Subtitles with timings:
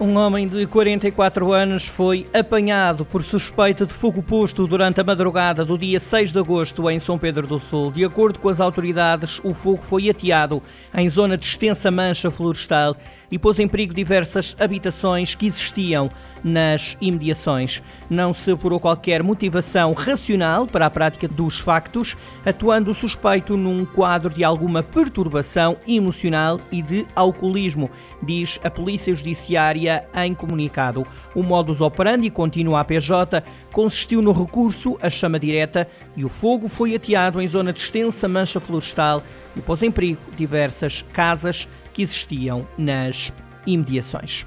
[0.00, 5.64] Um homem de 44 anos foi apanhado por suspeita de fogo posto durante a madrugada
[5.64, 7.90] do dia 6 de agosto em São Pedro do Sul.
[7.90, 10.62] De acordo com as autoridades, o fogo foi ateado
[10.94, 12.96] em zona de extensa mancha florestal
[13.28, 16.08] e pôs em perigo diversas habitações que existiam
[16.44, 17.82] nas imediações.
[18.08, 23.84] Não se apurou qualquer motivação racional para a prática dos factos, atuando o suspeito num
[23.84, 27.90] quadro de alguma perturbação emocional e de alcoolismo,
[28.22, 29.87] diz a Polícia Judiciária
[30.24, 31.06] em comunicado.
[31.34, 33.42] O modus operandi, continua a PJ,
[33.72, 38.28] consistiu no recurso à chama direta e o fogo foi ateado em zona de extensa
[38.28, 39.22] mancha florestal
[39.56, 43.32] e pôs em perigo diversas casas que existiam nas
[43.66, 44.46] imediações.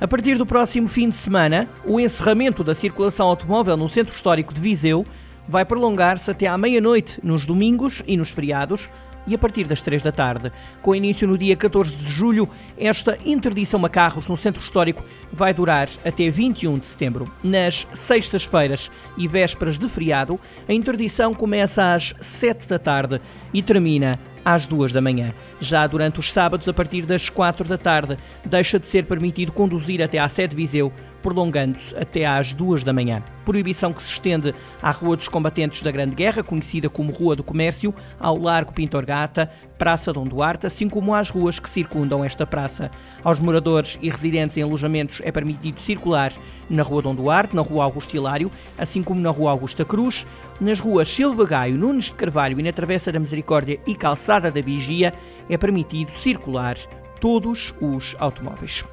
[0.00, 4.52] A partir do próximo fim de semana, o encerramento da circulação automóvel no centro histórico
[4.52, 5.06] de Viseu
[5.48, 8.88] vai prolongar-se até à meia-noite nos domingos e nos feriados
[9.26, 10.52] e a partir das 3 da tarde.
[10.82, 15.54] Com início no dia 14 de julho, esta interdição a carros no centro histórico vai
[15.54, 17.32] durar até 21 de setembro.
[17.42, 23.20] Nas sextas-feiras e vésperas de feriado, a interdição começa às 7 da tarde
[23.52, 25.32] e termina às duas da manhã.
[25.60, 30.02] Já durante os sábados, a partir das quatro da tarde, deixa de ser permitido conduzir
[30.02, 30.92] até à sede Viseu,
[31.22, 33.22] prolongando-se até às duas da manhã.
[33.46, 37.42] Proibição que se estende à Rua dos Combatentes da Grande Guerra, conhecida como Rua do
[37.42, 42.46] Comércio, ao Largo Pintor Gata, Praça Dom Duarte, assim como às ruas que circundam esta
[42.46, 42.90] praça.
[43.22, 46.32] Aos moradores e residentes em alojamentos é permitido circular
[46.68, 50.26] na Rua Dom Duarte, na Rua Augusto Hilário, assim como na Rua Augusta Cruz,
[50.60, 54.60] nas ruas Silva Gaio, Nunes de Carvalho e na Travessa da Misericórdia e Calçada da
[54.60, 55.12] Vigia
[55.48, 56.76] é permitido circular
[57.20, 58.84] todos os automóveis.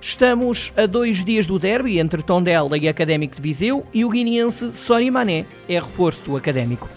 [0.00, 4.70] Estamos a dois dias do derby entre Tondela e Académico de Viseu e o guineense
[4.72, 6.88] Sony Mané é reforço do Académico.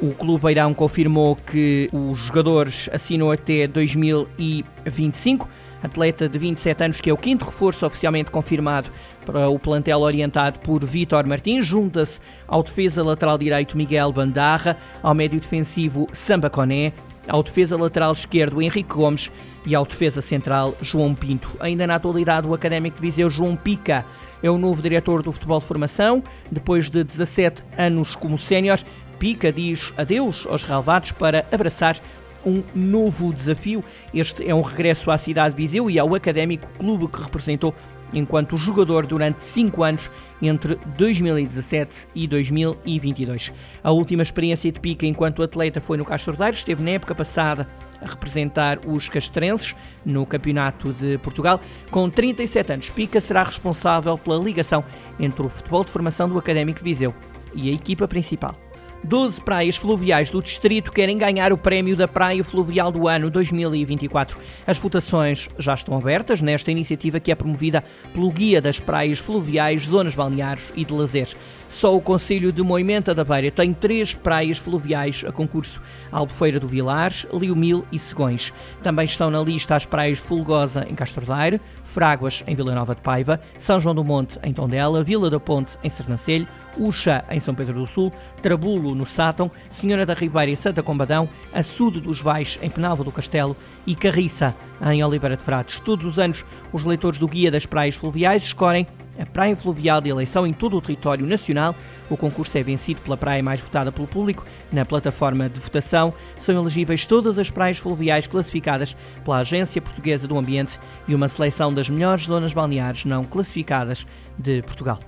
[0.00, 5.48] O Clube Beirão confirmou que os jogadores assinam até 2025
[5.82, 8.90] atleta de 27 anos, que é o quinto reforço oficialmente confirmado
[9.24, 15.14] para o plantel orientado por Vítor Martins, junta-se ao defesa lateral direito Miguel Bandarra, ao
[15.14, 16.92] médio defensivo Samba Coné,
[17.28, 19.30] ao defesa lateral esquerdo Henrique Gomes
[19.64, 21.50] e ao defesa central João Pinto.
[21.58, 24.04] Ainda na atualidade, o académico de Viseu João Pica
[24.42, 26.22] é o novo diretor do futebol de formação.
[26.50, 28.78] Depois de 17 anos como sénior,
[29.18, 32.00] Pica diz adeus aos relevados para abraçar
[32.44, 33.84] um novo desafio.
[34.14, 37.74] Este é um regresso à cidade de Viseu e ao Académico Clube que representou
[38.12, 40.10] enquanto jogador durante cinco anos
[40.40, 43.52] entre 2017 e 2022.
[43.82, 47.66] A última experiência de Pica enquanto atleta foi no Castordeiro, esteve na época passada
[48.00, 51.60] a representar os castrenses no Campeonato de Portugal.
[51.90, 54.84] Com 37 anos, Pica será responsável pela ligação
[55.18, 57.14] entre o futebol de formação do Académico de Viseu
[57.54, 58.65] e a equipa principal.
[59.06, 64.36] 12 praias fluviais do distrito querem ganhar o prémio da Praia Fluvial do ano 2024.
[64.66, 69.86] As votações já estão abertas nesta iniciativa que é promovida pelo Guia das Praias Fluviais,
[69.86, 71.28] Zonas Balneares e de Lazer.
[71.68, 76.68] Só o Conselho de Moimenta da Beira tem três praias fluviais a concurso: Albufeira do
[76.68, 78.52] Vilar, Liumil e Segões.
[78.82, 83.02] Também estão na lista as praias de Fulgosa, em Castordeiro, Fráguas, em Vila Nova de
[83.02, 86.46] Paiva, São João do Monte, em Tondela, Vila da Ponte, em Sernancelho,
[86.78, 91.28] Uxa, em São Pedro do Sul, Trabulo, no Sátão, Senhora da Ribeira, em Santa Combadão,
[91.52, 93.56] Açudo dos Vais, em Penalva do Castelo
[93.86, 94.54] e Carriça,
[94.90, 95.78] em Oliveira de Frades.
[95.78, 98.86] Todos os anos, os leitores do Guia das Praias Fluviais escolhem
[99.18, 101.74] a praia fluvial de eleição em todo o território nacional.
[102.08, 104.44] O concurso é vencido pela praia mais votada pelo público.
[104.72, 110.38] Na plataforma de votação são elegíveis todas as praias fluviais classificadas pela Agência Portuguesa do
[110.38, 110.78] Ambiente
[111.08, 114.06] e uma seleção das melhores zonas balneares não classificadas
[114.38, 115.00] de Portugal.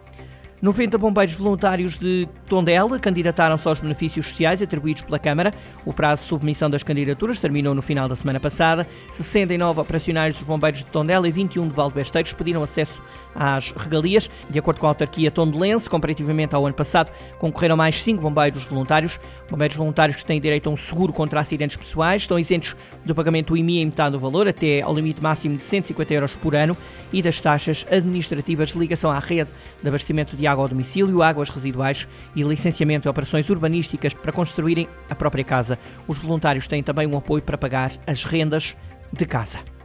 [0.61, 5.55] 90 bombeiros voluntários de Tondela candidataram-se aos benefícios sociais atribuídos pela Câmara.
[5.87, 8.85] O prazo de submissão das candidaturas terminou no final da semana passada.
[9.13, 13.01] 69 operacionais dos bombeiros de Tondela e 21 de Valdebesteiros pediram acesso
[13.37, 14.29] às regalias.
[14.51, 19.21] De acordo com a autarquia tondelense, comparativamente ao ano passado, concorreram mais 5 bombeiros voluntários.
[19.49, 23.49] Bombeiros voluntários que têm direito a um seguro contra acidentes pessoais estão isentos do pagamento
[23.49, 26.77] do IMI em metade do valor, até ao limite máximo de 150 euros por ano,
[27.13, 29.51] e das taxas administrativas de ligação à rede
[29.81, 34.89] de abastecimento de água ao domicílio, águas residuais e licenciamento e operações urbanísticas para construírem
[35.09, 35.78] a própria casa.
[36.06, 38.77] Os voluntários têm também um apoio para pagar as rendas
[39.12, 39.78] de casa.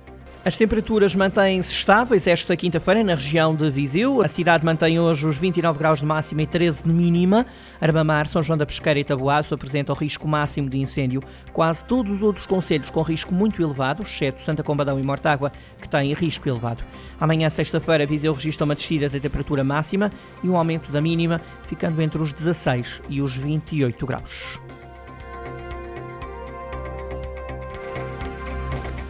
[0.46, 4.22] As temperaturas mantêm-se estáveis esta quinta-feira na região de Viseu.
[4.22, 7.46] A cidade mantém hoje os 29 graus de máxima e 13 de mínima.
[7.80, 11.24] Armamar, São João da Pesqueira e Taboaço apresentam risco máximo de incêndio.
[11.54, 15.50] Quase todos os outros conselhos com risco muito elevado, exceto Santa Combadão e Mortágua,
[15.82, 16.84] que têm risco elevado.
[17.22, 20.12] Amanhã, sexta-feira, Viseu registra uma descida da temperatura máxima
[20.44, 24.60] e um aumento da mínima, ficando entre os 16 e os 28 graus.